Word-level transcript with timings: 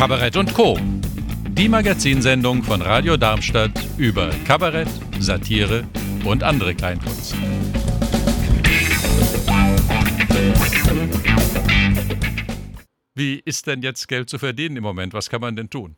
Kabarett 0.00 0.38
und 0.38 0.54
Co. 0.54 0.78
Die 1.50 1.68
Magazinsendung 1.68 2.62
von 2.62 2.80
Radio 2.80 3.18
Darmstadt 3.18 3.70
über 3.98 4.30
Kabarett, 4.46 4.88
Satire 5.18 5.84
und 6.24 6.42
andere 6.42 6.74
Kleinkunst. 6.74 7.34
Wie 13.14 13.42
ist 13.44 13.66
denn 13.66 13.82
jetzt 13.82 14.08
Geld 14.08 14.30
zu 14.30 14.38
verdienen 14.38 14.78
im 14.78 14.84
Moment? 14.84 15.12
Was 15.12 15.28
kann 15.28 15.42
man 15.42 15.54
denn 15.54 15.68
tun? 15.68 15.96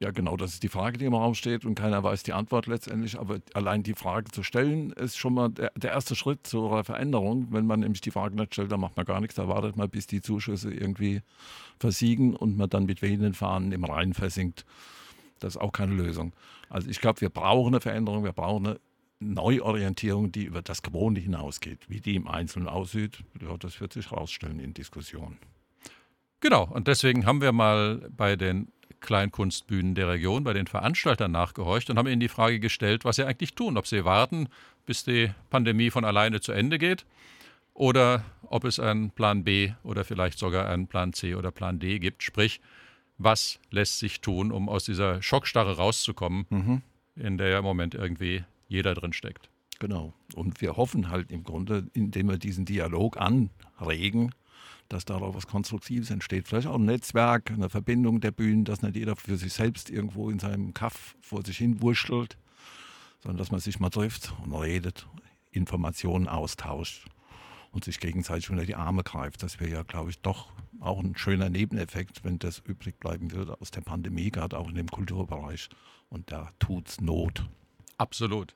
Ja, 0.00 0.12
genau, 0.12 0.36
das 0.36 0.52
ist 0.52 0.62
die 0.62 0.68
Frage, 0.68 0.96
die 0.96 1.06
im 1.06 1.14
Raum 1.14 1.34
steht 1.34 1.64
und 1.64 1.74
keiner 1.74 2.04
weiß 2.04 2.22
die 2.22 2.32
Antwort 2.32 2.66
letztendlich. 2.66 3.18
Aber 3.18 3.40
allein 3.54 3.82
die 3.82 3.94
Frage 3.94 4.30
zu 4.30 4.44
stellen, 4.44 4.92
ist 4.92 5.18
schon 5.18 5.34
mal 5.34 5.48
der, 5.48 5.72
der 5.74 5.90
erste 5.90 6.14
Schritt 6.14 6.46
zur 6.46 6.84
Veränderung. 6.84 7.48
Wenn 7.50 7.66
man 7.66 7.80
nämlich 7.80 8.00
die 8.00 8.12
Frage 8.12 8.36
nicht 8.36 8.54
stellt, 8.54 8.70
dann 8.70 8.78
macht 8.78 8.96
man 8.96 9.06
gar 9.06 9.20
nichts. 9.20 9.34
Da 9.34 9.48
wartet 9.48 9.76
man, 9.76 9.90
bis 9.90 10.06
die 10.06 10.22
Zuschüsse 10.22 10.72
irgendwie 10.72 11.22
versiegen 11.80 12.36
und 12.36 12.56
man 12.56 12.70
dann 12.70 12.86
mit 12.86 13.02
wehenden 13.02 13.34
Fahnen 13.34 13.72
im 13.72 13.82
Rhein 13.82 14.14
versinkt. 14.14 14.64
Das 15.40 15.56
ist 15.56 15.60
auch 15.60 15.72
keine 15.72 15.94
Lösung. 15.94 16.32
Also 16.68 16.88
ich 16.88 17.00
glaube, 17.00 17.20
wir 17.20 17.30
brauchen 17.30 17.74
eine 17.74 17.80
Veränderung, 17.80 18.22
wir 18.22 18.32
brauchen 18.32 18.66
eine 18.66 18.80
Neuorientierung, 19.18 20.30
die 20.30 20.44
über 20.44 20.62
das 20.62 20.82
Gewohnte 20.82 21.20
hinausgeht. 21.20 21.88
Wie 21.88 22.00
die 22.00 22.14
im 22.14 22.28
Einzelnen 22.28 22.68
aussieht, 22.68 23.24
ja, 23.40 23.56
das 23.56 23.80
wird 23.80 23.94
sich 23.94 24.12
herausstellen 24.12 24.60
in 24.60 24.74
Diskussionen. 24.74 25.38
Genau, 26.40 26.68
und 26.70 26.86
deswegen 26.86 27.26
haben 27.26 27.40
wir 27.40 27.50
mal 27.50 28.08
bei 28.16 28.36
den 28.36 28.70
Kleinkunstbühnen 29.00 29.94
der 29.94 30.08
Region, 30.08 30.44
bei 30.44 30.52
den 30.52 30.66
Veranstaltern 30.66 31.30
nachgehorcht 31.30 31.90
und 31.90 31.98
haben 31.98 32.08
ihnen 32.08 32.20
die 32.20 32.28
Frage 32.28 32.60
gestellt, 32.60 33.04
was 33.04 33.16
sie 33.16 33.24
eigentlich 33.24 33.54
tun, 33.54 33.76
ob 33.76 33.86
sie 33.86 34.04
warten, 34.04 34.48
bis 34.86 35.04
die 35.04 35.30
Pandemie 35.50 35.90
von 35.90 36.04
alleine 36.04 36.40
zu 36.40 36.52
Ende 36.52 36.78
geht 36.78 37.04
oder 37.74 38.24
ob 38.42 38.64
es 38.64 38.80
einen 38.80 39.10
Plan 39.10 39.44
B 39.44 39.72
oder 39.84 40.04
vielleicht 40.04 40.38
sogar 40.38 40.68
einen 40.68 40.88
Plan 40.88 41.12
C 41.12 41.34
oder 41.34 41.52
Plan 41.52 41.78
D 41.78 41.98
gibt. 42.00 42.22
Sprich, 42.22 42.60
was 43.18 43.60
lässt 43.70 43.98
sich 43.98 44.20
tun, 44.20 44.50
um 44.50 44.68
aus 44.68 44.84
dieser 44.84 45.22
Schockstarre 45.22 45.76
rauszukommen, 45.76 46.46
mhm. 46.50 46.82
in 47.16 47.38
der 47.38 47.48
ja 47.48 47.58
im 47.58 47.64
Moment 47.64 47.94
irgendwie 47.94 48.44
jeder 48.68 48.94
drin 48.94 49.12
steckt. 49.12 49.48
Genau. 49.78 50.12
Und 50.34 50.60
wir 50.60 50.76
hoffen 50.76 51.08
halt 51.08 51.30
im 51.30 51.44
Grunde, 51.44 51.86
indem 51.94 52.28
wir 52.28 52.38
diesen 52.38 52.64
Dialog 52.64 53.16
anregen, 53.16 54.32
dass 54.88 55.04
darauf 55.04 55.34
was 55.34 55.46
Konstruktives 55.46 56.10
entsteht. 56.10 56.48
Vielleicht 56.48 56.66
auch 56.66 56.76
ein 56.76 56.84
Netzwerk, 56.84 57.50
eine 57.50 57.68
Verbindung 57.68 58.20
der 58.20 58.30
Bühnen, 58.30 58.64
dass 58.64 58.82
nicht 58.82 58.96
jeder 58.96 59.16
für 59.16 59.36
sich 59.36 59.52
selbst 59.52 59.90
irgendwo 59.90 60.30
in 60.30 60.38
seinem 60.38 60.74
Kaff 60.74 61.16
vor 61.20 61.44
sich 61.44 61.58
hin 61.58 61.80
wurschtelt, 61.82 62.36
sondern 63.22 63.38
dass 63.38 63.50
man 63.50 63.60
sich 63.60 63.80
mal 63.80 63.90
trifft 63.90 64.32
und 64.44 64.54
redet, 64.54 65.06
Informationen 65.50 66.28
austauscht 66.28 67.06
und 67.72 67.84
sich 67.84 68.00
gegenseitig 68.00 68.50
unter 68.50 68.64
die 68.64 68.76
Arme 68.76 69.02
greift. 69.02 69.42
Das 69.42 69.60
wäre 69.60 69.70
ja, 69.70 69.82
glaube 69.82 70.10
ich, 70.10 70.20
doch 70.20 70.52
auch 70.80 71.00
ein 71.00 71.16
schöner 71.16 71.50
Nebeneffekt, 71.50 72.24
wenn 72.24 72.38
das 72.38 72.60
übrig 72.60 72.98
bleiben 72.98 73.32
würde 73.32 73.60
aus 73.60 73.70
der 73.70 73.80
Pandemie, 73.80 74.30
gerade 74.30 74.58
auch 74.58 74.68
in 74.68 74.74
dem 74.74 74.88
Kulturbereich. 74.88 75.68
Und 76.08 76.32
da 76.32 76.50
tut's 76.58 77.00
Not. 77.00 77.44
Absolut. 77.98 78.54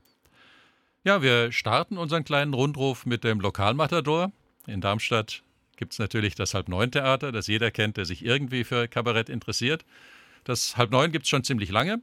Ja, 1.04 1.20
wir 1.20 1.50
starten 1.52 1.98
unseren 1.98 2.24
kleinen 2.24 2.54
Rundruf 2.54 3.06
mit 3.06 3.24
dem 3.24 3.40
Lokalmatador. 3.40 4.30
In 4.66 4.80
Darmstadt 4.80 5.42
gibt 5.82 5.94
es 5.94 5.98
natürlich 5.98 6.36
das 6.36 6.54
Halb-Neun-Theater, 6.54 7.32
das 7.32 7.48
jeder 7.48 7.72
kennt, 7.72 7.96
der 7.96 8.04
sich 8.04 8.24
irgendwie 8.24 8.62
für 8.62 8.86
Kabarett 8.86 9.28
interessiert. 9.28 9.84
Das 10.44 10.76
Halb-Neun 10.76 11.10
gibt 11.10 11.24
es 11.24 11.28
schon 11.28 11.42
ziemlich 11.42 11.72
lange. 11.72 12.00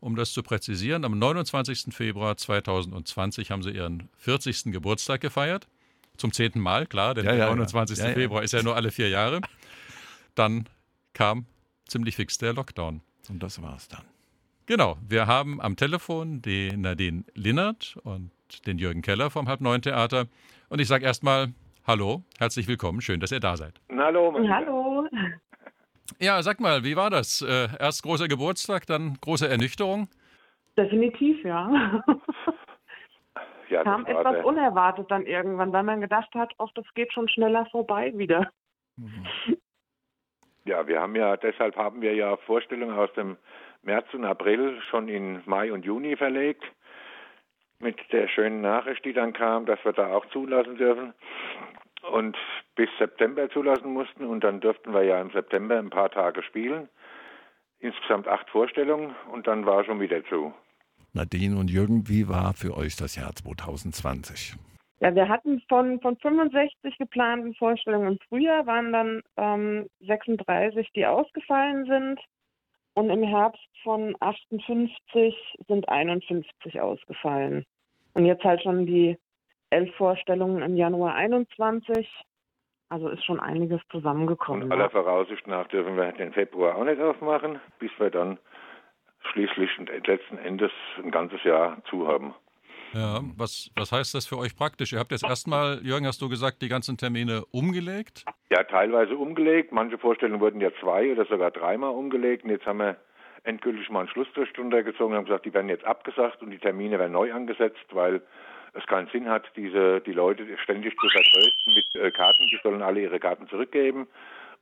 Um 0.00 0.16
das 0.16 0.32
zu 0.32 0.42
präzisieren, 0.42 1.04
am 1.04 1.18
29. 1.18 1.94
Februar 1.94 2.38
2020 2.38 3.50
haben 3.50 3.62
sie 3.62 3.72
ihren 3.72 4.08
40. 4.16 4.72
Geburtstag 4.72 5.20
gefeiert. 5.20 5.68
Zum 6.16 6.32
zehnten 6.32 6.58
Mal, 6.58 6.86
klar, 6.86 7.12
denn 7.12 7.26
ja, 7.26 7.32
der 7.32 7.48
29. 7.48 7.98
Ja, 7.98 8.08
ja. 8.08 8.14
Februar 8.14 8.42
ist 8.42 8.52
ja 8.52 8.62
nur 8.62 8.76
alle 8.76 8.90
vier 8.90 9.10
Jahre. 9.10 9.42
Dann 10.34 10.66
kam 11.12 11.44
ziemlich 11.86 12.16
fix 12.16 12.38
der 12.38 12.54
Lockdown. 12.54 13.02
Und 13.28 13.42
das 13.42 13.60
war's 13.60 13.88
dann. 13.88 14.04
Genau, 14.64 14.96
wir 15.06 15.26
haben 15.26 15.60
am 15.60 15.76
Telefon 15.76 16.40
den 16.40 16.80
Nadine 16.80 17.24
Linnert 17.34 17.98
und 18.04 18.30
den 18.66 18.78
Jürgen 18.78 19.02
Keller 19.02 19.28
vom 19.28 19.48
Halb-Neun-Theater. 19.48 20.28
Und 20.70 20.80
ich 20.80 20.88
sage 20.88 21.04
erstmal 21.04 21.52
Hallo, 21.88 22.22
herzlich 22.38 22.68
willkommen, 22.68 23.00
schön, 23.00 23.18
dass 23.18 23.32
ihr 23.32 23.40
da 23.40 23.56
seid. 23.56 23.80
Hallo. 23.90 24.34
Hallo. 24.46 25.08
Ja, 26.20 26.42
sag 26.42 26.60
mal, 26.60 26.84
wie 26.84 26.96
war 26.96 27.08
das? 27.08 27.40
Äh, 27.40 27.68
erst 27.80 28.02
großer 28.02 28.28
Geburtstag, 28.28 28.84
dann 28.84 29.16
große 29.22 29.48
Ernüchterung? 29.48 30.06
Definitiv, 30.76 31.42
ja. 31.44 32.04
ja 33.70 33.84
Kam 33.84 34.04
etwas 34.04 34.34
der... 34.34 34.44
unerwartet 34.44 35.10
dann 35.10 35.24
irgendwann, 35.24 35.72
weil 35.72 35.82
man 35.82 36.02
gedacht 36.02 36.28
hat, 36.34 36.52
ach, 36.58 36.68
das 36.74 36.84
geht 36.94 37.10
schon 37.14 37.26
schneller 37.26 37.64
vorbei 37.70 38.12
wieder. 38.18 38.50
Mhm. 38.96 39.24
Ja, 40.66 40.86
wir 40.86 41.00
haben 41.00 41.16
ja, 41.16 41.38
deshalb 41.38 41.74
haben 41.76 42.02
wir 42.02 42.14
ja 42.14 42.36
Vorstellungen 42.36 42.98
aus 42.98 43.12
dem 43.14 43.38
März 43.80 44.12
und 44.12 44.26
April 44.26 44.78
schon 44.90 45.08
in 45.08 45.40
Mai 45.46 45.72
und 45.72 45.86
Juni 45.86 46.16
verlegt 46.16 46.64
mit 47.80 47.96
der 48.12 48.28
schönen 48.28 48.60
Nachricht, 48.60 49.04
die 49.04 49.12
dann 49.12 49.32
kam, 49.32 49.66
dass 49.66 49.84
wir 49.84 49.92
da 49.92 50.12
auch 50.12 50.26
zulassen 50.26 50.76
dürfen 50.76 51.14
und 52.12 52.36
bis 52.74 52.88
September 52.98 53.48
zulassen 53.50 53.92
mussten 53.92 54.24
und 54.24 54.44
dann 54.44 54.60
durften 54.60 54.92
wir 54.92 55.02
ja 55.02 55.20
im 55.20 55.30
September 55.30 55.78
ein 55.78 55.90
paar 55.90 56.10
Tage 56.10 56.42
spielen. 56.42 56.88
Insgesamt 57.80 58.26
acht 58.26 58.48
Vorstellungen 58.50 59.14
und 59.32 59.46
dann 59.46 59.64
war 59.66 59.84
schon 59.84 60.00
wieder 60.00 60.24
zu. 60.24 60.52
Nadine 61.12 61.56
und 61.56 61.70
Jürgen, 61.70 62.08
wie 62.08 62.28
war 62.28 62.54
für 62.54 62.76
euch 62.76 62.96
das 62.96 63.16
Jahr 63.16 63.34
2020? 63.34 64.56
Ja, 65.00 65.14
wir 65.14 65.28
hatten 65.28 65.62
von, 65.68 66.00
von 66.00 66.16
65 66.16 66.98
geplanten 66.98 67.54
Vorstellungen 67.54 68.12
im 68.12 68.18
Frühjahr, 68.28 68.66
waren 68.66 68.92
dann 68.92 69.22
ähm, 69.36 69.88
36, 70.00 70.88
die 70.94 71.06
ausgefallen 71.06 71.86
sind. 71.86 72.20
Und 72.98 73.10
im 73.10 73.22
Herbst 73.22 73.62
von 73.84 74.16
58 74.18 75.32
sind 75.68 75.88
51 75.88 76.80
ausgefallen. 76.80 77.64
Und 78.14 78.26
jetzt 78.26 78.42
halt 78.42 78.60
schon 78.60 78.86
die 78.86 79.16
elf 79.70 79.94
Vorstellungen 79.94 80.62
im 80.62 80.74
Januar 80.74 81.14
21. 81.14 82.08
Also 82.88 83.08
ist 83.08 83.24
schon 83.24 83.38
einiges 83.38 83.80
zusammengekommen. 83.92 84.64
Und 84.64 84.72
aller 84.72 84.90
Voraussicht 84.90 85.46
nach 85.46 85.68
dürfen 85.68 85.96
wir 85.96 86.10
den 86.10 86.32
Februar 86.32 86.74
auch 86.74 86.82
nicht 86.82 87.00
aufmachen, 87.00 87.60
bis 87.78 87.92
wir 87.98 88.10
dann 88.10 88.36
schließlich 89.30 89.70
und 89.78 89.88
letzten 90.04 90.38
Endes 90.38 90.72
ein 91.00 91.12
ganzes 91.12 91.44
Jahr 91.44 91.80
zu 91.88 92.08
haben. 92.08 92.34
Ja, 92.94 93.20
was, 93.36 93.70
was 93.76 93.92
heißt 93.92 94.12
das 94.12 94.26
für 94.26 94.38
euch 94.38 94.56
praktisch? 94.56 94.92
Ihr 94.92 94.98
habt 94.98 95.12
jetzt 95.12 95.22
erstmal, 95.22 95.78
Jürgen, 95.84 96.08
hast 96.08 96.20
du 96.20 96.28
gesagt, 96.28 96.62
die 96.62 96.68
ganzen 96.68 96.96
Termine 96.96 97.44
umgelegt? 97.52 98.24
Ja, 98.50 98.62
teilweise 98.64 99.16
umgelegt. 99.16 99.72
Manche 99.72 99.98
Vorstellungen 99.98 100.40
wurden 100.40 100.60
ja 100.60 100.70
zwei 100.80 101.12
oder 101.12 101.26
sogar 101.26 101.50
dreimal 101.50 101.90
umgelegt. 101.90 102.44
Und 102.44 102.50
jetzt 102.50 102.66
haben 102.66 102.78
wir 102.78 102.96
endgültig 103.44 103.90
mal 103.90 104.00
einen 104.00 104.08
Schlussstrich 104.08 104.52
drunter 104.52 104.82
gezogen 104.82 105.12
und 105.12 105.18
haben 105.18 105.24
gesagt, 105.26 105.44
die 105.44 105.54
werden 105.54 105.68
jetzt 105.68 105.84
abgesagt 105.84 106.42
und 106.42 106.50
die 106.50 106.58
Termine 106.58 106.98
werden 106.98 107.12
neu 107.12 107.32
angesetzt, 107.32 107.84
weil 107.92 108.22
es 108.74 108.86
keinen 108.86 109.08
Sinn 109.08 109.28
hat, 109.28 109.44
diese, 109.56 110.00
die 110.00 110.12
Leute 110.12 110.44
ständig 110.62 110.98
zu 110.98 111.08
vertrösten 111.08 111.74
mit 111.74 112.02
äh, 112.02 112.10
Karten. 112.10 112.46
Die 112.50 112.58
sollen 112.62 112.82
alle 112.82 113.00
ihre 113.00 113.20
Karten 113.20 113.48
zurückgeben. 113.48 114.06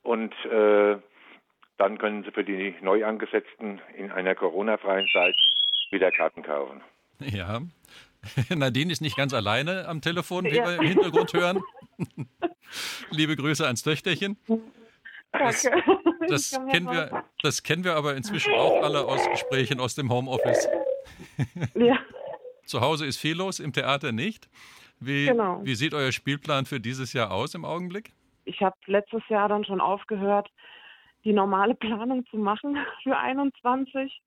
Und 0.03 0.33
äh, 0.45 0.97
dann 1.77 1.97
können 1.97 2.23
sie 2.23 2.31
für 2.31 2.43
die 2.43 2.75
neu 2.81 3.05
angesetzten 3.05 3.81
in 3.95 4.11
einer 4.11 4.35
Corona-freien 4.35 5.07
Zeit 5.13 5.35
wieder 5.91 6.11
Karten 6.11 6.43
kaufen. 6.43 6.81
Ja, 7.19 7.61
Nadine 8.55 8.91
ist 8.91 9.01
nicht 9.01 9.17
ganz 9.17 9.33
alleine 9.33 9.87
am 9.87 10.01
Telefon, 10.01 10.45
wie 10.45 10.55
ja. 10.55 10.65
wir 10.65 10.75
im 10.77 10.87
Hintergrund 10.87 11.33
hören. 11.33 11.61
Liebe 13.11 13.35
Grüße 13.35 13.65
ans 13.65 13.83
Töchterchen. 13.83 14.37
Das, 15.31 15.69
das 16.27 16.59
kennen 16.71 16.87
wir, 16.87 17.23
das 17.41 17.63
kennen 17.63 17.83
wir 17.83 17.95
aber 17.95 18.15
inzwischen 18.15 18.53
auch 18.53 18.81
alle 18.81 19.05
aus 19.05 19.29
Gesprächen 19.29 19.79
aus 19.79 19.95
dem 19.95 20.11
Homeoffice. 20.11 20.67
Ja. 21.75 21.97
Zu 22.65 22.81
Hause 22.81 23.05
ist 23.05 23.17
viel 23.17 23.37
los, 23.37 23.59
im 23.59 23.71
Theater 23.71 24.11
nicht. 24.11 24.49
Wie, 24.99 25.27
genau. 25.27 25.61
wie 25.63 25.75
sieht 25.75 25.93
euer 25.93 26.11
Spielplan 26.11 26.65
für 26.65 26.79
dieses 26.79 27.13
Jahr 27.13 27.31
aus 27.31 27.55
im 27.55 27.63
Augenblick? 27.63 28.11
Ich 28.45 28.61
habe 28.61 28.75
letztes 28.85 29.21
Jahr 29.29 29.47
dann 29.47 29.63
schon 29.63 29.79
aufgehört, 29.79 30.49
die 31.23 31.33
normale 31.33 31.75
Planung 31.75 32.25
zu 32.27 32.37
machen 32.37 32.77
für 33.03 33.17
21 33.17 34.21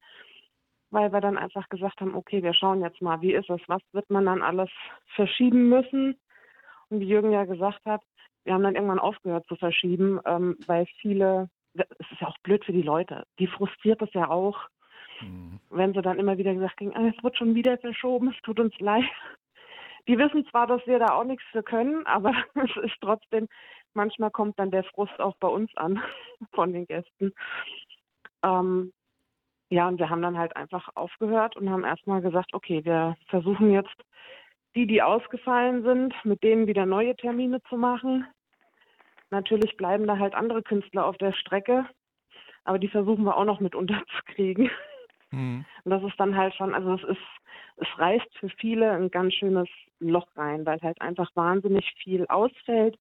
weil 0.91 1.13
wir 1.13 1.21
dann 1.21 1.39
einfach 1.39 1.69
gesagt 1.69 2.01
haben, 2.01 2.15
okay, 2.15 2.43
wir 2.43 2.53
schauen 2.53 2.83
jetzt 2.83 3.01
mal, 3.01 3.21
wie 3.21 3.33
ist 3.33 3.49
es, 3.49 3.61
was 3.69 3.83
wird 3.93 4.11
man 4.11 4.27
dann 4.27 4.43
alles 4.43 4.71
verschieben 5.15 5.69
müssen. 5.69 6.19
Und 6.89 7.01
wie 7.01 7.07
Jürgen 7.07 7.31
ja 7.31 7.45
gesagt 7.45 7.85
hat, 7.87 8.03
wir 8.51 8.55
haben 8.55 8.65
dann 8.65 8.75
irgendwann 8.75 8.99
aufgehört 8.99 9.47
zu 9.47 9.55
verschieben, 9.55 10.19
ähm, 10.27 10.57
weil 10.67 10.85
viele, 11.01 11.49
es 11.75 12.11
ist 12.11 12.21
ja 12.21 12.27
auch 12.27 12.39
blöd 12.43 12.65
für 12.65 12.73
die 12.73 12.83
Leute, 12.83 13.25
die 13.39 13.47
frustriert 13.47 14.03
es 14.03 14.13
ja 14.13 14.29
auch, 14.29 14.59
mhm. 15.21 15.61
wenn 15.71 15.95
sie 15.95 16.03
dann 16.03 16.19
immer 16.19 16.37
wieder 16.37 16.53
gesagt 16.53 16.81
haben, 16.81 16.93
ah, 16.97 17.13
es 17.17 17.23
wird 17.23 17.37
schon 17.37 17.55
wieder 17.55 17.79
verschoben, 17.79 18.33
es 18.35 18.43
tut 18.43 18.59
uns 18.59 18.77
leid. 18.81 19.05
Die 20.09 20.19
wissen 20.19 20.45
zwar, 20.47 20.67
dass 20.67 20.85
wir 20.85 20.99
da 20.99 21.15
auch 21.15 21.23
nichts 21.23 21.45
für 21.53 21.63
können, 21.63 22.05
aber 22.07 22.33
es 22.55 22.77
ist 22.83 22.97
trotzdem, 23.01 23.47
manchmal 23.95 24.33
kommt 24.33 24.59
dann 24.59 24.73
der 24.73 24.83
Frust 24.83 25.21
auch 25.21 25.37
bei 25.39 25.47
uns 25.47 25.71
an 25.77 26.03
von 26.53 26.73
den 26.73 26.87
Gästen. 26.87 27.33
Ähm, 28.43 28.93
ja, 29.69 29.87
und 29.87 30.01
wir 30.01 30.11
haben 30.11 30.23
dann 30.23 30.37
halt 30.37 30.57
einfach 30.57 30.89
aufgehört 30.97 31.55
und 31.57 31.71
haben 31.71 31.85
erstmal 31.85 32.21
gesagt, 32.21 32.53
okay, 32.53 32.85
wir 32.85 33.17
versuchen 33.29 33.71
jetzt 33.71 33.95
die, 34.75 34.89
die 34.89 35.03
ausgefallen 35.03 35.85
sind, 35.85 36.15
mit 36.25 36.43
denen 36.43 36.67
wieder 36.67 36.87
neue 36.87 37.15
Termine 37.15 37.63
zu 37.69 37.77
machen. 37.77 38.27
Natürlich 39.31 39.77
bleiben 39.77 40.07
da 40.07 40.19
halt 40.19 40.35
andere 40.35 40.63
Künstler 40.63 41.07
auf 41.07 41.17
der 41.19 41.33
Strecke. 41.33 41.87
aber 42.65 42.79
die 42.79 42.89
versuchen 42.89 43.25
wir 43.25 43.37
auch 43.37 43.45
noch 43.45 43.61
mit 43.61 43.75
unterzukriegen. 43.77 44.71
Mhm. 45.31 45.65
Und 45.85 45.91
das 45.91 46.03
ist 46.03 46.19
dann 46.19 46.37
halt 46.37 46.55
schon, 46.55 46.75
also 46.75 46.95
es 46.95 47.05
ist, 47.05 47.27
es 47.77 47.89
reißt 47.99 48.39
für 48.39 48.49
viele 48.59 48.91
ein 48.91 49.11
ganz 49.11 49.35
schönes 49.35 49.69
Loch 50.01 50.27
rein, 50.37 50.67
weil 50.67 50.81
halt 50.83 51.01
einfach 51.01 51.31
wahnsinnig 51.35 51.93
viel 52.03 52.27
ausfällt, 52.27 52.99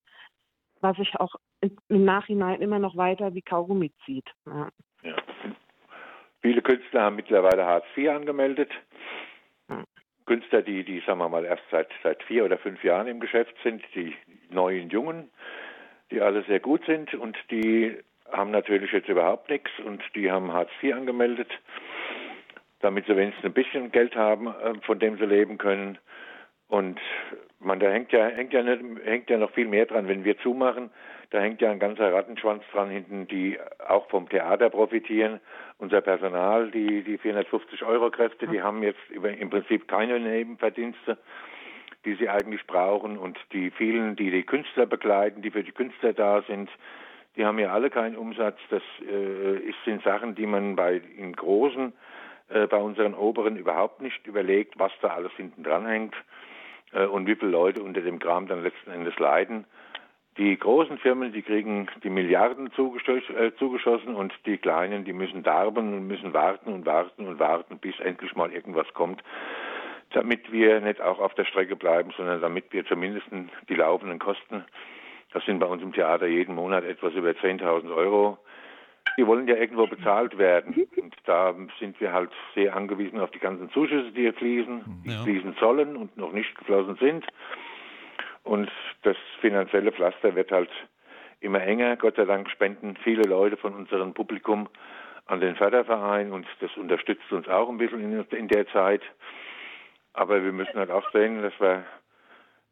was 0.82 0.96
sich 0.98 1.20
auch 1.20 1.36
im 1.62 2.06
Nachhinein 2.06 2.62
immer 2.62 2.80
noch 2.80 2.96
weiter 2.96 3.34
wie 3.34 3.42
Kaugummi 3.42 3.92
zieht. 4.06 4.30
Ja. 4.46 4.70
ja. 5.04 5.16
Viele 6.42 6.62
Künstler 6.62 7.02
haben 7.02 7.18
mittlerweile 7.18 7.66
Hartz 7.66 7.86
IV 7.98 8.10
angemeldet. 8.10 8.72
Künstler, 10.30 10.62
die, 10.62 10.84
die, 10.84 11.02
sagen 11.08 11.18
wir 11.18 11.28
mal, 11.28 11.44
erst 11.44 11.64
seit, 11.72 11.90
seit 12.04 12.22
vier 12.24 12.46
oder 12.46 12.60
fünf 12.60 12.84
Jahren 12.84 13.08
im 13.08 13.20
Geschäft 13.20 13.56
sind, 13.64 13.84
die 13.96 14.16
neuen 14.52 14.92
Jungen, 14.92 15.32
die 16.12 16.22
alle 16.22 16.44
sehr 16.44 16.60
gut 16.60 16.84
sind 16.86 17.14
und 17.14 17.38
die 17.52 17.98
haben 18.32 18.52
natürlich 18.52 18.92
jetzt 18.92 19.10
überhaupt 19.10 19.50
nichts 19.50 19.72
und 19.86 20.02
die 20.16 20.32
haben 20.32 20.54
Hartz 20.54 20.70
IV 20.82 20.96
angemeldet, 20.96 21.50
damit 22.82 23.06
sie 23.08 23.16
wenigstens 23.16 23.46
ein 23.46 23.54
bisschen 23.54 23.92
Geld 23.92 24.16
haben, 24.16 24.48
äh, 24.48 24.76
von 24.86 25.00
dem 25.00 25.18
sie 25.18 25.26
leben 25.26 25.58
können. 25.58 25.98
Und 26.68 27.00
man, 27.60 27.80
da 27.80 27.90
hängt 27.90 28.12
ja, 28.12 28.28
hängt 28.28 28.54
ja, 28.54 28.62
nicht, 28.62 29.04
hängt 29.04 29.30
ja 29.30 29.38
noch 29.38 29.52
viel 29.52 29.68
mehr 29.68 29.86
dran, 29.86 30.08
wenn 30.08 30.24
wir 30.24 30.38
zumachen. 30.40 30.92
Da 31.32 31.40
hängt 31.40 31.62
ja 31.62 31.72
ein 31.72 31.80
ganzer 31.80 32.12
Rattenschwanz 32.14 32.64
dran 32.72 32.90
hinten, 32.90 33.28
die 33.28 33.60
auch 33.88 34.08
vom 34.10 34.30
Theater 34.30 34.70
profitieren. 34.70 35.40
Unser 35.78 36.02
Personal, 36.02 36.72
die, 36.72 37.04
die 37.04 37.18
450 37.18 37.84
Euro 37.84 38.10
Kräfte, 38.10 38.48
die 38.48 38.62
haben 38.62 38.82
jetzt 38.84 39.00
im 39.12 39.50
Prinzip 39.50 39.88
keine 39.88 40.20
Nebenverdienste, 40.20 41.18
die 42.06 42.16
sie 42.16 42.30
eigentlich 42.30 42.66
brauchen. 42.66 43.18
Und 43.18 43.38
die 43.52 43.72
vielen, 43.72 44.16
die 44.16 44.32
die 44.32 44.44
Künstler 44.44 44.86
begleiten, 44.86 45.42
die 45.42 45.52
für 45.52 45.64
die 45.64 45.72
Künstler 45.72 46.14
da 46.14 46.42
sind, 46.44 46.70
die 47.36 47.46
haben 47.46 47.60
ja 47.60 47.72
alle 47.72 47.90
keinen 47.90 48.16
Umsatz. 48.16 48.58
Das 48.70 48.84
äh, 49.02 49.72
sind 49.86 50.04
Sachen, 50.04 50.36
die 50.36 50.46
man 50.46 50.76
bei 50.76 51.02
in 51.18 51.34
großen, 51.34 51.94
äh, 52.50 52.68
bei 52.68 52.78
unseren 52.78 53.14
Oberen 53.14 53.56
überhaupt 53.56 54.02
nicht 54.02 54.26
überlegt, 54.28 54.78
was 54.80 54.92
da 55.02 55.10
alles 55.10 55.32
hinten 55.34 55.64
dran 55.64 55.86
hängt 55.86 56.16
äh, 56.92 57.06
und 57.06 57.28
wie 57.28 57.36
viele 57.36 57.52
Leute 57.52 57.84
unter 57.84 58.02
dem 58.02 58.20
Kram 58.20 58.48
dann 58.48 58.64
letzten 58.64 58.92
Endes 58.92 59.18
leiden. 59.20 59.66
Die 60.38 60.58
großen 60.58 60.98
Firmen, 61.00 61.34
die 61.34 61.42
kriegen 61.42 61.90
die 62.04 62.10
Milliarden 62.10 62.68
äh, 62.68 63.52
zugeschossen 63.58 64.16
und 64.16 64.34
die 64.46 64.58
kleinen, 64.58 65.04
die 65.04 65.14
müssen 65.14 65.44
darben 65.44 65.94
und 65.94 66.08
müssen 66.08 66.34
warten 66.34 66.74
und 66.74 66.86
warten 66.86 67.28
und 67.28 67.40
warten, 67.40 67.78
bis 67.78 68.00
endlich 68.00 68.36
mal 68.36 68.52
irgendwas 68.52 68.88
kommt, 68.94 69.22
damit 70.12 70.52
wir 70.52 70.82
nicht 70.82 71.02
auch 71.02 71.20
auf 71.20 71.34
der 71.36 71.46
Strecke 71.46 71.76
bleiben, 71.76 72.12
sondern 72.16 72.42
damit 72.42 72.72
wir 72.72 72.86
zumindest 72.86 73.28
die 73.68 73.76
laufenden 73.76 74.20
Kosten, 74.20 74.66
das 75.34 75.46
sind 75.46 75.60
bei 75.60 75.68
uns 75.68 75.84
im 75.84 75.94
Theater 75.94 76.26
jeden 76.26 76.56
Monat 76.56 76.84
etwas 76.84 77.14
über 77.14 77.30
10.000 77.30 77.96
Euro, 77.96 78.40
die 79.18 79.28
wollen 79.28 79.48
ja 79.48 79.56
irgendwo 79.56 79.86
bezahlt 79.86 80.38
werden. 80.38 80.88
Und 80.98 81.16
da 81.26 81.54
sind 81.80 82.00
wir 82.00 82.14
halt 82.14 82.32
sehr 82.56 82.76
angewiesen 82.76 83.20
auf 83.20 83.32
die 83.32 83.40
ganzen 83.40 83.70
Zuschüsse, 83.72 84.12
die 84.12 84.22
hier 84.22 84.34
fließen, 84.34 85.04
die 85.06 85.12
ja. 85.12 85.24
fließen 85.24 85.56
sollen 85.60 85.96
und 85.96 86.18
noch 86.18 86.32
nicht 86.32 86.56
geflossen 86.58 86.96
sind. 86.96 87.26
Und 88.44 88.72
das 89.04 89.18
finanzielle 89.42 89.92
Pflaster 89.92 90.36
wird 90.36 90.52
halt 90.52 90.70
immer 91.42 91.62
enger. 91.62 91.96
Gott 91.98 92.16
sei 92.16 92.26
Dank 92.26 92.50
spenden 92.50 92.98
viele 93.04 93.24
Leute 93.24 93.58
von 93.58 93.74
unserem 93.74 94.14
Publikum 94.14 94.68
an 95.26 95.40
den 95.40 95.56
Förderverein 95.56 96.32
und 96.32 96.48
das 96.60 96.76
unterstützt 96.76 97.32
uns 97.32 97.48
auch 97.48 97.70
ein 97.70 97.78
bisschen 97.78 98.02
in, 98.02 98.26
in 98.38 98.48
der 98.48 98.68
Zeit. 98.70 99.02
Aber 100.20 100.44
wir 100.44 100.52
müssen 100.52 100.76
halt 100.76 100.92
auch 100.92 101.10
sehen, 101.14 101.42
dass 101.42 101.54
wir 101.62 101.86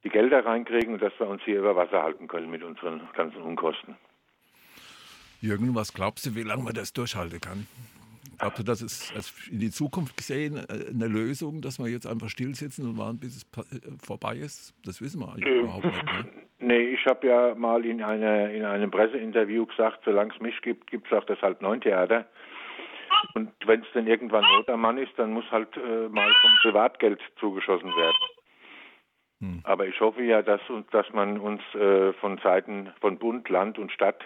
die 0.03 0.09
Gelder 0.09 0.45
reinkriegen 0.45 0.95
und 0.95 1.01
dass 1.01 1.13
wir 1.17 1.29
uns 1.29 1.41
hier 1.43 1.59
über 1.59 1.77
Wasser 1.77 2.03
halten 2.03 2.27
können 2.27 2.51
mit 2.51 2.61
unseren 2.61 3.07
ganzen 3.15 3.41
Unkosten. 3.41 3.95
Jürgen, 5.39 5.73
was 5.73 5.93
glaubst 5.93 6.25
du, 6.25 6.35
wie 6.35 6.43
lange 6.43 6.63
man 6.63 6.73
das 6.73 6.91
durchhalten 6.91 7.39
kann? 7.39 7.65
Glaubst 8.37 8.59
du, 8.59 8.63
das 8.63 8.81
ist 8.81 9.13
in 9.49 9.59
die 9.59 9.71
Zukunft 9.71 10.17
gesehen 10.17 10.57
äh, 10.57 10.89
eine 10.89 11.07
Lösung, 11.07 11.61
dass 11.61 11.79
wir 11.79 11.87
jetzt 11.87 12.05
einfach 12.05 12.27
stillsitzen 12.27 12.85
und 12.85 12.97
warten, 12.97 13.19
bis 13.19 13.37
es 13.37 13.43
äh, 13.43 13.79
vorbei 14.05 14.35
ist? 14.35 14.75
Das 14.85 15.01
wissen 15.01 15.21
wir 15.21 15.29
eigentlich 15.29 15.47
äh, 15.47 15.59
überhaupt 15.59 15.85
nicht. 15.85 16.03
Ne? 16.03 16.25
Nee, 16.59 16.83
ich 16.89 17.05
habe 17.05 17.25
ja 17.27 17.55
mal 17.55 17.85
in, 17.85 18.03
eine, 18.03 18.53
in 18.53 18.65
einem 18.65 18.91
Presseinterview 18.91 19.67
gesagt, 19.67 20.01
solange 20.03 20.33
es 20.33 20.41
mich 20.41 20.59
gibt, 20.61 20.91
gibt 20.91 21.07
es 21.09 21.17
auch 21.17 21.23
das 21.23 21.41
halt 21.41 21.61
neun 21.61 21.79
Theater. 21.79 22.27
Und 23.33 23.51
wenn 23.65 23.81
es 23.81 23.87
dann 23.93 24.07
irgendwann 24.07 24.43
Not 24.43 24.69
am 24.69 24.81
Mann 24.81 24.97
ist, 24.97 25.11
dann 25.17 25.31
muss 25.31 25.49
halt 25.51 25.75
äh, 25.77 26.09
mal 26.09 26.31
vom 26.41 26.51
Privatgeld 26.61 27.19
zugeschossen 27.39 27.95
werden. 27.95 28.17
Hm. 29.39 29.61
Aber 29.63 29.85
ich 29.85 29.99
hoffe 29.99 30.23
ja, 30.23 30.41
dass, 30.41 30.61
dass 30.91 31.05
man 31.13 31.39
uns 31.39 31.61
äh, 31.75 32.13
von 32.13 32.39
Seiten 32.39 32.91
von 32.99 33.17
Bund, 33.17 33.47
Land 33.49 33.77
und 33.77 33.91
Stadt 33.91 34.23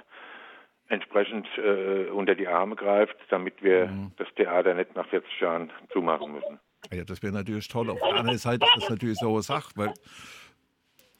entsprechend 0.88 1.48
äh, 1.58 2.10
unter 2.10 2.36
die 2.36 2.48
Arme 2.48 2.76
greift, 2.76 3.16
damit 3.30 3.62
wir 3.64 3.88
mhm. 3.88 4.12
das 4.18 4.28
Theater 4.36 4.74
nicht 4.74 4.94
nach 4.94 5.08
40 5.08 5.40
Jahren 5.40 5.72
zumachen 5.92 6.34
müssen. 6.34 6.60
Ja, 6.92 7.06
das 7.06 7.24
wäre 7.24 7.34
natürlich 7.34 7.68
toll. 7.70 7.90
Auf 7.90 8.00
der 8.00 8.16
anderen 8.16 8.38
Seite 8.38 8.66
ist 8.66 8.84
das 8.84 8.90
natürlich 8.90 9.18
so 9.18 9.32
eine 9.32 9.42
Sache, 9.42 9.72
weil 9.76 9.94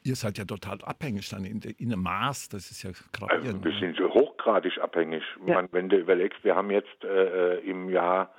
ihr 0.04 0.16
seid 0.16 0.36
ja 0.36 0.44
total 0.44 0.78
abhängig 0.82 1.28
dann 1.30 1.44
in, 1.44 1.60
in 1.60 1.92
einem 1.92 2.02
Maß, 2.02 2.50
das 2.50 2.70
ist 2.70 2.82
ja 2.82 2.90
gravierend. 3.12 3.46
Also 3.46 3.64
wir 3.64 3.78
sind 3.78 3.96
so 3.96 4.08
hochgradig 4.42 4.78
abhängig. 4.80 5.22
Ja. 5.46 5.54
Man, 5.54 5.68
wenn 5.72 5.88
du 5.88 5.96
überlegst, 5.96 6.44
wir 6.44 6.56
haben 6.56 6.70
jetzt 6.70 7.04
äh, 7.04 7.56
äh 7.56 7.70
im 7.70 7.88
Jahr 7.90 8.30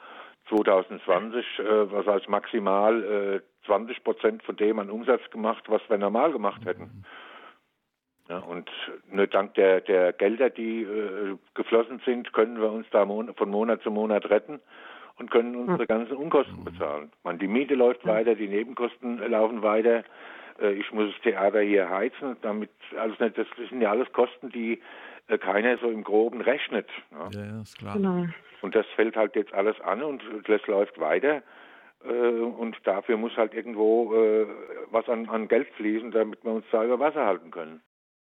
2020, 0.50 1.60
äh, 1.60 1.92
was 1.92 2.08
als 2.08 2.28
maximal 2.28 3.42
äh, 3.42 3.66
20 3.66 4.04
Prozent 4.04 4.44
von 4.44 4.56
dem 4.56 4.80
an 4.80 4.90
Umsatz 4.90 5.22
gemacht, 5.32 5.64
was 5.68 5.82
wir 5.90 5.98
normal 5.98 6.32
gemacht 6.32 6.66
hätten. 6.66 6.84
Mhm. 6.84 7.06
Ja, 8.30 8.38
und 8.40 8.70
nur 9.12 9.28
dank 9.28 9.54
der, 9.56 9.82
der 9.82 10.14
Gelder, 10.14 10.50
die 10.50 10.84
äh, 10.84 11.38
geflossen 11.56 12.02
sind, 12.06 12.32
können 12.34 12.60
wir 12.62 12.72
uns 12.72 12.88
da 12.92 13.06
mon 13.06 13.34
von 13.36 13.50
Monat 13.50 13.82
zu 13.82 13.92
Monat 13.92 14.30
retten 14.30 14.62
und 15.18 15.30
können 15.30 15.56
unsere 15.56 15.86
ganzen 15.88 16.16
Unkosten 16.16 16.64
bezahlen. 16.64 17.12
Man, 17.24 17.38
die 17.38 17.48
Miete 17.48 17.76
läuft 17.76 18.06
weiter, 18.08 18.36
die 18.36 18.48
Nebenkosten 18.48 19.20
laufen 19.30 19.62
weiter. 19.62 20.04
Äh, 20.62 20.74
ich 20.74 20.92
muss 20.94 21.12
das 21.12 21.22
Theater 21.22 21.62
hier 21.62 21.90
heizen, 21.90 22.38
damit 22.42 22.70
nicht, 23.20 23.38
das 23.38 23.48
sind 23.70 23.82
ja 23.82 23.92
alles 23.92 24.12
Kosten, 24.14 24.50
die 24.50 24.82
keiner 25.40 25.78
so 25.78 25.90
im 25.90 26.04
Groben 26.04 26.42
rechnet. 26.42 26.90
Ja, 27.12 27.30
ja 27.34 27.62
ist 27.62 27.78
klar. 27.78 27.96
Genau. 27.96 28.28
Und 28.62 28.76
das 28.76 28.86
fällt 28.96 29.16
halt 29.16 29.36
jetzt 29.36 29.54
alles 29.54 29.80
an 29.82 30.04
und 30.04 30.24
das 30.48 30.66
läuft 30.68 31.00
weiter. 31.00 31.44
Äh, 32.06 32.10
und 32.10 32.78
dafür 32.86 33.18
muss 33.18 33.36
halt 33.38 33.54
irgendwo 33.54 34.14
äh, 34.16 34.48
was 34.92 35.08
an, 35.10 35.28
an 35.30 35.48
Geld 35.48 35.68
fließen, 35.76 36.12
damit 36.12 36.44
wir 36.44 36.52
uns 36.52 36.66
da 36.72 36.84
über 36.84 37.00
Wasser 37.00 37.26
halten 37.26 37.52
können. 37.52 37.82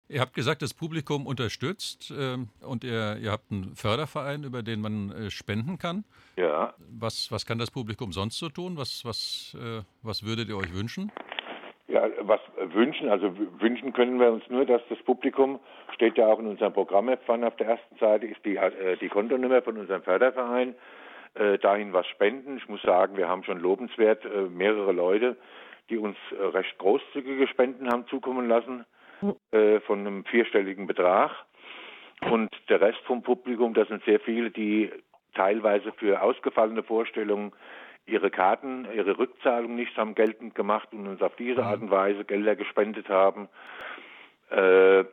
Ihr 0.10 0.22
habt 0.22 0.34
gesagt, 0.34 0.62
das 0.62 0.74
Publikum 0.74 1.27
unterstützt 1.27 2.12
äh, 2.12 2.38
und 2.66 2.84
ihr, 2.86 3.18
ihr, 3.18 3.32
habt 3.32 3.51
einen 3.51 3.75
Förderverein, 3.75 4.46
über 4.46 4.63
den 4.63 4.80
man 4.80 5.12
äh, 5.12 5.30
spenden 5.30 5.77
kann. 5.77 6.06
Ja. 6.38 6.74
Was, 6.80 7.30
was 7.30 7.46
kann 7.46 7.58
das 7.58 7.72
Publikum 7.72 8.13
sonst 8.13 8.38
so 8.38 8.48
tun? 8.48 8.77
Was, 8.77 9.04
was, 9.04 9.58
äh, 9.60 9.82
was 10.04 10.24
würdet 10.24 10.48
ihr 10.48 10.56
euch 10.56 10.74
wünschen? 10.74 11.12
Ja, 11.88 12.06
was 12.20 12.41
wünschen, 12.58 13.08
also 13.08 13.34
wünschen 13.60 13.94
können 13.94 14.20
wir 14.20 14.32
uns 14.32 14.44
nur, 14.50 14.65
dass 14.65 14.82
das 14.89 15.01
Publikum, 15.03 15.60
steht 15.94 16.17
ja 16.17 16.27
auch 16.27 16.39
in 16.39 16.48
unserem 16.48 16.74
Programmempfang 16.74 17.46
auf 17.46 17.56
der 17.56 17.67
ersten 17.67 17.96
Seite, 17.98 18.25
ist 18.25 18.44
die, 18.44 18.58
äh, 18.58 18.98
die 18.98 19.08
Kontonummer 19.08 19.62
von 19.62 19.77
unserem 19.77 20.03
Förderverein, 20.03 20.75
äh, 21.36 21.58
dahin 21.60 21.94
was 21.94 22.06
spenden. 22.08 22.58
Ich 22.58 22.67
muss 22.67 22.82
sagen, 22.82 23.15
wir 23.15 23.29
haben 23.29 23.44
schon 23.46 23.60
lobenswert 23.60 24.25
äh, 24.25 24.41
mehrere 24.50 24.91
Leute, 24.91 25.38
die 25.89 25.98
uns 25.98 26.17
recht 26.32 26.77
großzügige 26.79 27.48
Spenden 27.48 27.89
haben 27.89 28.06
zukommen 28.08 28.50
lassen 28.50 28.84
äh, 29.51 29.79
von 29.82 30.00
einem 30.00 30.25
vierstelligen 30.25 30.88
Betrag. 30.88 31.32
Und 32.29 32.50
der 32.70 32.82
Rest 32.82 33.00
vom 33.06 33.24
Publikum, 33.24 33.74
das 33.74 33.88
sind 33.88 34.03
sehr 34.03 34.20
viele, 34.20 34.51
die 34.51 34.91
teilweise 35.34 35.91
für 35.94 36.22
ausgefallene 36.22 36.84
Vorstellungen 36.84 37.53
ihre 38.08 38.32
Karten, 38.32 38.88
ihre 38.94 39.18
Rückzahlung 39.18 39.76
nicht 39.76 39.96
haben 39.98 40.16
geltend 40.16 40.56
gemacht 40.56 40.90
und 40.92 41.08
uns 41.08 41.22
auf 41.22 41.36
diese 41.36 41.64
Art 41.64 41.82
und 41.82 41.92
Weise 41.92 42.26
Gelder 42.26 42.56
gespendet 42.56 43.10
haben. 43.10 43.50
Äh, 44.50 45.04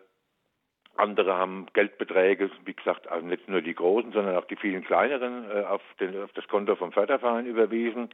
andere 0.96 1.34
haben 1.34 1.66
Geldbeträge, 1.72 2.50
wie 2.64 2.74
gesagt, 2.74 3.08
also 3.08 3.26
nicht 3.26 3.48
nur 3.48 3.60
die 3.60 3.74
großen, 3.74 4.12
sondern 4.12 4.36
auch 4.36 4.44
die 4.44 4.56
vielen 4.56 4.84
kleineren 4.84 5.50
äh, 5.50 5.64
auf, 5.64 5.82
den, 5.98 6.22
auf, 6.22 6.32
das 6.32 6.46
Konto 6.46 6.76
vom 6.76 6.92
Förderverein 6.92 7.46
überwiesen, 7.46 8.10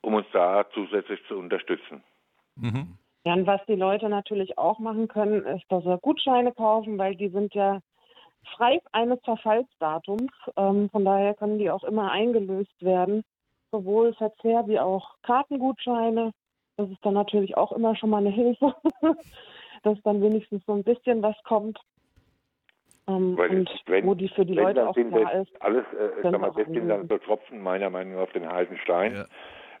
um 0.00 0.14
uns 0.14 0.26
da 0.32 0.66
zusätzlich 0.74 1.20
zu 1.28 1.38
unterstützen. 1.38 2.02
Mhm. 2.56 2.98
Ja, 3.24 3.34
und 3.34 3.46
was 3.46 3.60
die 3.66 3.76
Leute 3.76 4.08
natürlich 4.08 4.58
auch 4.58 4.78
machen 4.78 5.08
können, 5.08 5.44
ist, 5.44 5.64
dass 5.68 5.84
sie 5.84 5.98
Gutscheine 6.00 6.52
kaufen, 6.52 6.98
weil 6.98 7.14
die 7.14 7.28
sind 7.28 7.54
ja 7.54 7.80
frei 8.56 8.80
eines 8.92 9.20
Verfallsdatums. 9.24 10.32
Ähm, 10.56 10.88
von 10.90 11.04
daher 11.04 11.34
können 11.34 11.58
die 11.58 11.70
auch 11.70 11.84
immer 11.84 12.10
eingelöst 12.10 12.82
werden, 12.82 13.24
sowohl 13.76 14.14
Verzehr 14.14 14.66
wie 14.66 14.78
auch 14.78 15.16
Kartengutscheine. 15.22 16.32
Das 16.76 16.90
ist 16.90 17.04
dann 17.04 17.14
natürlich 17.14 17.56
auch 17.56 17.72
immer 17.72 17.96
schon 17.96 18.10
mal 18.10 18.18
eine 18.18 18.30
Hilfe, 18.30 18.74
dass 19.82 20.00
dann 20.02 20.22
wenigstens 20.22 20.64
so 20.66 20.72
ein 20.72 20.84
bisschen 20.84 21.22
was 21.22 21.36
kommt. 21.44 21.78
Ähm, 23.08 23.38
und 23.38 23.70
wenn, 23.86 24.06
wo 24.06 24.14
die 24.14 24.28
für 24.28 24.44
die 24.44 24.54
Leute 24.54 24.88
auch 24.88 24.94
klar 24.94 25.34
ist. 25.34 25.50
Alles, 25.62 25.84
äh, 25.92 26.22
sag 26.22 26.38
mal, 26.38 26.52
das 26.54 26.66
sind 26.66 26.88
dann 26.88 27.08
so 27.08 27.18
Tropfen 27.18 27.62
meiner 27.62 27.90
Meinung 27.90 28.14
nach 28.14 28.22
auf 28.22 28.32
den 28.32 28.50
heißen 28.50 28.78
Stein. 28.78 29.14
Ja 29.14 29.26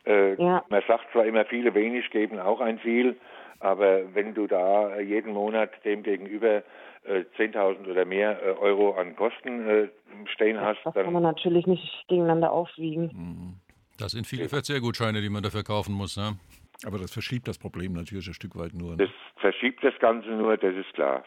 Äh, 0.06 0.40
ja. 0.40 0.62
Man 0.68 0.82
sagt 0.86 1.10
zwar 1.12 1.24
immer, 1.24 1.44
viele 1.44 1.74
wenig 1.74 2.08
geben 2.10 2.38
auch 2.38 2.60
ein 2.60 2.78
viel, 2.78 3.16
aber 3.58 4.14
wenn 4.14 4.34
du 4.34 4.46
da 4.46 5.00
jeden 5.00 5.32
Monat 5.32 5.70
dem 5.84 6.04
gegenüber 6.04 6.62
äh, 7.04 7.24
10.000 7.36 7.90
oder 7.90 8.04
mehr 8.04 8.40
äh, 8.40 8.50
Euro 8.52 8.92
an 8.92 9.16
Kosten 9.16 9.68
äh, 9.68 9.88
stehen 10.26 10.60
hast, 10.60 10.78
das 10.84 10.94
dann 10.94 11.04
kann 11.04 11.12
man 11.12 11.22
natürlich 11.24 11.66
nicht 11.66 12.04
gegeneinander 12.08 12.52
aufwiegen. 12.52 13.10
Mhm. 13.12 13.54
Das 13.98 14.12
sind 14.12 14.26
viele 14.26 14.48
Verzehrgutscheine, 14.48 15.22
die 15.22 15.30
man 15.30 15.42
dafür 15.42 15.62
kaufen 15.62 15.94
muss. 15.94 16.16
Ne? 16.16 16.38
Aber 16.84 16.98
das 16.98 17.12
verschiebt 17.12 17.48
das 17.48 17.58
Problem 17.58 17.92
natürlich 17.92 18.26
ein 18.26 18.34
Stück 18.34 18.56
weit 18.56 18.74
nur. 18.74 18.96
Das 18.96 19.10
verschiebt 19.36 19.82
das 19.82 19.98
Ganze 19.98 20.28
nur, 20.28 20.56
das 20.56 20.74
ist 20.74 20.92
klar. 20.94 21.24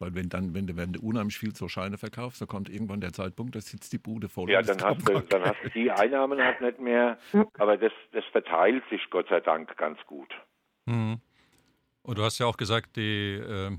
Weil 0.00 0.14
wenn 0.14 0.28
dann, 0.28 0.54
wenn 0.54 0.66
du, 0.66 0.76
wenn 0.76 0.92
du 0.92 1.00
unheimlich 1.00 1.38
viel 1.38 1.54
zur 1.54 1.70
Scheine 1.70 1.96
verkaufst, 1.96 2.40
dann 2.40 2.48
kommt 2.48 2.68
irgendwann 2.68 3.00
der 3.00 3.12
Zeitpunkt, 3.12 3.54
da 3.54 3.60
sitzt 3.60 3.92
die 3.92 3.98
Bude 3.98 4.28
voll. 4.28 4.50
Ja, 4.50 4.60
dann 4.60 4.82
hast, 4.82 5.08
du, 5.08 5.20
dann 5.20 5.44
hast 5.44 5.62
du 5.62 5.70
die 5.70 5.90
Einnahmen 5.90 6.42
halt 6.42 6.60
nicht 6.60 6.80
mehr, 6.80 7.16
aber 7.58 7.76
das, 7.76 7.92
das 8.12 8.24
verteilt 8.26 8.82
sich 8.90 9.08
Gott 9.10 9.28
sei 9.28 9.40
Dank 9.40 9.76
ganz 9.76 9.98
gut. 10.06 10.34
Mhm. 10.86 11.20
Und 12.02 12.18
du 12.18 12.22
hast 12.22 12.38
ja 12.38 12.46
auch 12.46 12.56
gesagt, 12.56 12.96
die, 12.96 13.34
äh, 13.34 13.70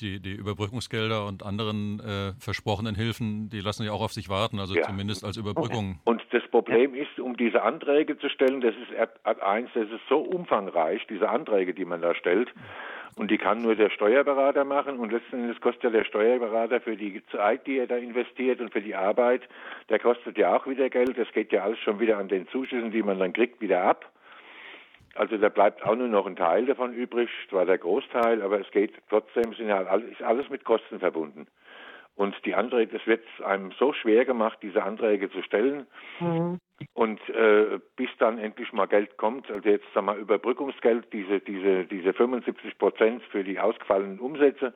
die, 0.00 0.20
die 0.20 0.34
Überbrückungsgelder 0.34 1.26
und 1.26 1.44
anderen 1.44 2.00
äh, 2.00 2.32
versprochenen 2.38 2.94
Hilfen, 2.94 3.48
die 3.50 3.60
lassen 3.60 3.84
ja 3.84 3.92
auch 3.92 4.02
auf 4.02 4.12
sich 4.12 4.28
warten, 4.28 4.58
also 4.58 4.74
ja. 4.74 4.82
zumindest 4.82 5.24
als 5.24 5.36
Überbrückung. 5.36 6.00
Und 6.04 6.22
das 6.30 6.42
Problem 6.50 6.94
ist, 6.94 7.18
um 7.18 7.36
diese 7.36 7.62
Anträge 7.62 8.18
zu 8.18 8.28
stellen, 8.28 8.60
das 8.60 8.74
ist 8.74 8.98
Art 9.24 9.42
1, 9.42 9.70
das 9.74 9.84
ist 9.84 10.02
so 10.08 10.18
umfangreich, 10.18 11.06
diese 11.08 11.28
Anträge, 11.28 11.74
die 11.74 11.84
man 11.84 12.02
da 12.02 12.14
stellt. 12.14 12.48
Und 13.16 13.30
die 13.30 13.36
kann 13.36 13.60
nur 13.60 13.74
der 13.74 13.90
Steuerberater 13.90 14.64
machen 14.64 14.98
und 14.98 15.12
letzten 15.12 15.42
Endes 15.42 15.60
kostet 15.60 15.84
ja 15.84 15.90
der 15.90 16.04
Steuerberater 16.04 16.80
für 16.80 16.96
die 16.96 17.22
Zeit, 17.30 17.66
die 17.66 17.78
er 17.78 17.86
da 17.86 17.96
investiert 17.96 18.60
und 18.60 18.72
für 18.72 18.80
die 18.80 18.94
Arbeit, 18.94 19.42
der 19.90 19.98
kostet 19.98 20.38
ja 20.38 20.56
auch 20.56 20.66
wieder 20.66 20.88
Geld. 20.88 21.18
Das 21.18 21.30
geht 21.32 21.52
ja 21.52 21.62
alles 21.62 21.78
schon 21.80 22.00
wieder 22.00 22.16
an 22.16 22.28
den 22.28 22.48
Zuschüssen, 22.48 22.90
die 22.90 23.02
man 23.02 23.18
dann 23.18 23.34
kriegt, 23.34 23.60
wieder 23.60 23.82
ab. 23.82 24.10
Also 25.14 25.36
da 25.36 25.48
bleibt 25.48 25.84
auch 25.84 25.94
nur 25.94 26.08
noch 26.08 26.26
ein 26.26 26.36
Teil 26.36 26.66
davon 26.66 26.94
übrig, 26.94 27.28
zwar 27.50 27.66
der 27.66 27.78
Großteil, 27.78 28.42
aber 28.42 28.60
es 28.60 28.70
geht 28.70 28.94
trotzdem, 29.10 29.52
sind 29.54 29.68
ja 29.68 29.84
alles, 29.84 30.10
ist 30.10 30.22
alles 30.22 30.48
mit 30.48 30.64
Kosten 30.64 31.00
verbunden. 31.00 31.46
Und 32.14 32.34
die 32.44 32.54
Anträge, 32.54 32.96
es 32.96 33.06
wird 33.06 33.24
einem 33.44 33.72
so 33.78 33.92
schwer 33.92 34.24
gemacht, 34.24 34.58
diese 34.62 34.82
Anträge 34.82 35.30
zu 35.30 35.42
stellen. 35.42 35.86
Mhm. 36.20 36.58
Und 36.94 37.20
äh, 37.30 37.78
bis 37.96 38.10
dann 38.18 38.38
endlich 38.38 38.72
mal 38.72 38.86
Geld 38.86 39.16
kommt, 39.16 39.50
also 39.50 39.68
jetzt 39.68 39.86
sagen 39.94 40.06
wir 40.06 40.16
Überbrückungsgeld, 40.16 41.12
diese, 41.12 41.40
diese, 41.40 41.84
diese 41.84 42.12
75 42.12 42.76
Prozent 42.78 43.22
für 43.30 43.44
die 43.44 43.58
ausgefallenen 43.58 44.18
Umsätze, 44.18 44.74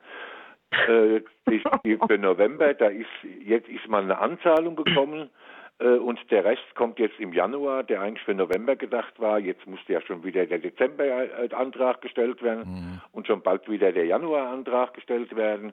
äh, 0.70 1.20
die, 1.48 1.62
die 1.84 1.98
für 2.06 2.18
November, 2.18 2.74
da 2.74 2.86
ist 2.86 3.06
jetzt 3.44 3.68
ist 3.68 3.86
mal 3.88 4.02
eine 4.02 4.18
Anzahlung 4.18 4.76
gekommen 4.76 5.30
und 5.78 6.18
der 6.30 6.44
Rest 6.44 6.74
kommt 6.74 6.98
jetzt 6.98 7.20
im 7.20 7.32
Januar, 7.32 7.82
der 7.82 8.00
eigentlich 8.00 8.24
für 8.24 8.34
November 8.34 8.76
gedacht 8.76 9.20
war. 9.20 9.38
Jetzt 9.38 9.66
musste 9.66 9.92
ja 9.92 10.00
schon 10.00 10.24
wieder 10.24 10.46
der 10.46 10.58
Dezember-Antrag 10.58 12.00
gestellt 12.00 12.42
werden 12.42 12.64
mhm. 12.64 13.00
und 13.12 13.26
schon 13.26 13.42
bald 13.42 13.68
wieder 13.68 13.92
der 13.92 14.06
Januar-Antrag 14.06 14.94
gestellt 14.94 15.36
werden. 15.36 15.72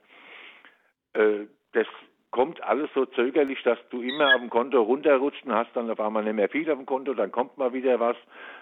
Äh, 1.13 1.45
das 1.71 1.87
kommt 2.33 2.63
alles 2.63 2.89
so 2.95 3.05
zögerlich, 3.05 3.61
dass 3.63 3.77
du 3.91 4.01
immer 4.01 4.33
auf 4.33 4.41
dem 4.41 4.49
Konto 4.49 4.81
runterrutscht 4.81 5.45
und 5.45 5.53
hast 5.53 5.69
dann 5.75 5.89
auf 5.91 5.99
einmal 5.99 6.23
nicht 6.23 6.33
mehr 6.33 6.49
viel 6.49 6.69
auf 6.71 6.77
dem 6.77 6.87
Konto, 6.87 7.13
dann 7.13 7.31
kommt 7.31 7.59
mal 7.59 7.73
wieder 7.73 7.99
was. 7.99 8.17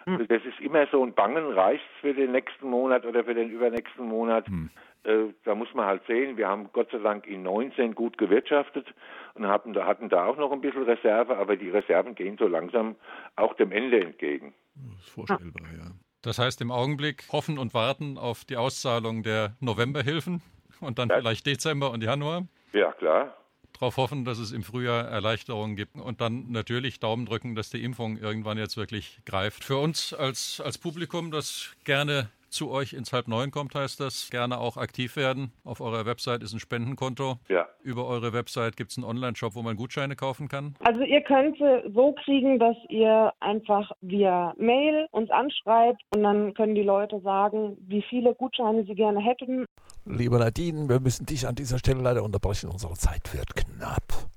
Mhm. 0.05 0.27
Das 0.27 0.43
ist 0.43 0.59
immer 0.59 0.85
so 0.91 1.01
ein 1.03 1.13
Bangen, 1.13 1.45
reicht 1.53 1.81
es 1.95 2.01
für 2.01 2.13
den 2.13 2.33
nächsten 2.33 2.69
Monat 2.69 3.05
oder 3.05 3.23
für 3.23 3.33
den 3.33 3.49
übernächsten 3.49 4.05
Monat. 4.05 4.47
Mhm. 4.49 4.69
Äh, 5.03 5.33
da 5.45 5.55
muss 5.55 5.73
man 5.73 5.85
halt 5.85 6.05
sehen, 6.05 6.35
wir 6.35 6.49
haben 6.49 6.69
Gott 6.73 6.91
sei 6.91 6.97
Dank 6.97 7.25
in 7.25 7.43
19 7.43 7.95
gut 7.95 8.17
gewirtschaftet 8.17 8.93
und 9.35 9.47
hatten 9.47 9.71
da, 9.71 9.85
hatten 9.85 10.09
da 10.09 10.25
auch 10.25 10.35
noch 10.35 10.51
ein 10.51 10.59
bisschen 10.59 10.83
Reserve, 10.83 11.37
aber 11.37 11.55
die 11.55 11.69
Reserven 11.69 12.13
gehen 12.13 12.35
so 12.37 12.47
langsam 12.47 12.97
auch 13.37 13.53
dem 13.53 13.71
Ende 13.71 14.01
entgegen. 14.01 14.53
Das 14.75 14.99
ist 14.99 15.09
vorstellbar, 15.11 15.67
ja. 15.77 15.91
Das 16.23 16.39
heißt 16.39 16.59
im 16.59 16.71
Augenblick 16.71 17.23
hoffen 17.31 17.57
und 17.57 17.73
warten 17.73 18.17
auf 18.17 18.43
die 18.43 18.57
Auszahlung 18.57 19.23
der 19.23 19.55
Novemberhilfen 19.61 20.41
und 20.81 20.99
dann 20.99 21.07
ja. 21.07 21.19
vielleicht 21.19 21.47
Dezember 21.47 21.91
und 21.91 22.03
Januar? 22.03 22.47
Ja, 22.73 22.91
klar 22.91 23.33
darauf 23.81 23.97
hoffen, 23.97 24.25
dass 24.25 24.37
es 24.37 24.51
im 24.51 24.63
Frühjahr 24.63 25.05
Erleichterungen 25.05 25.75
gibt 25.75 25.95
und 25.95 26.21
dann 26.21 26.51
natürlich 26.51 26.99
Daumen 26.99 27.25
drücken, 27.25 27.55
dass 27.55 27.71
die 27.71 27.83
Impfung 27.83 28.17
irgendwann 28.17 28.57
jetzt 28.57 28.77
wirklich 28.77 29.19
greift. 29.25 29.63
Für 29.63 29.77
uns 29.77 30.13
als, 30.13 30.61
als 30.61 30.77
Publikum, 30.77 31.31
das 31.31 31.69
gerne 31.83 32.29
zu 32.51 32.69
euch 32.69 32.93
ins 32.93 33.13
Halb 33.13 33.27
Neun 33.27 33.51
kommt, 33.51 33.75
heißt 33.75 33.99
das. 33.99 34.29
Gerne 34.29 34.59
auch 34.59 34.77
aktiv 34.77 35.15
werden. 35.15 35.51
Auf 35.63 35.81
eurer 35.81 36.05
Website 36.05 36.43
ist 36.43 36.53
ein 36.53 36.59
Spendenkonto. 36.59 37.39
Ja. 37.49 37.67
Über 37.81 38.05
eure 38.05 38.33
Website 38.33 38.77
gibt 38.77 38.91
es 38.91 38.97
einen 38.97 39.05
Online-Shop, 39.05 39.55
wo 39.55 39.61
man 39.61 39.75
Gutscheine 39.75 40.15
kaufen 40.15 40.47
kann. 40.47 40.75
Also 40.81 41.01
ihr 41.01 41.21
könnt 41.21 41.57
so 41.57 42.13
kriegen, 42.23 42.59
dass 42.59 42.75
ihr 42.89 43.33
einfach 43.39 43.91
via 44.01 44.53
Mail 44.57 45.07
uns 45.11 45.31
anschreibt 45.31 46.01
und 46.13 46.23
dann 46.23 46.53
können 46.53 46.75
die 46.75 46.83
Leute 46.83 47.19
sagen, 47.21 47.77
wie 47.87 48.03
viele 48.07 48.35
Gutscheine 48.35 48.83
sie 48.85 48.95
gerne 48.95 49.19
hätten. 49.19 49.65
Lieber 50.05 50.39
Nadine, 50.39 50.89
wir 50.89 50.99
müssen 50.99 51.25
dich 51.25 51.47
an 51.47 51.55
dieser 51.55 51.79
Stelle 51.79 52.01
leider 52.01 52.23
unterbrechen. 52.23 52.69
Unsere 52.69 52.93
Zeit 52.93 53.33
wird 53.33 53.55
knapp. 53.55 54.29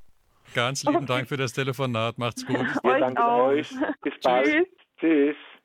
Ganz 0.54 0.84
lieben 0.84 1.06
Dank 1.06 1.28
für 1.28 1.36
das 1.36 1.52
Telefonat. 1.52 2.16
Macht's 2.18 2.46
gut. 2.46 2.56
Vielen 2.82 3.00
Dank 3.00 3.20
euch. 3.20 3.70
Bis 4.02 4.14
bald. 4.22 4.46
Tschüss. 4.46 4.66
Tschüss. 5.00 5.36